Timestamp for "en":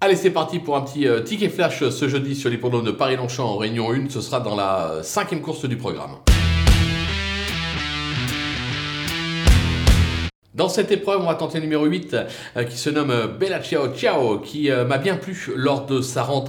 3.46-3.56